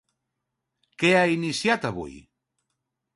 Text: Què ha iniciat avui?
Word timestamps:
Què 1.03 1.11
ha 1.19 1.27
iniciat 1.33 1.85
avui? 1.91 2.17